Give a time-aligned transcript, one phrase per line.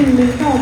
[0.00, 0.60] 你们到吗？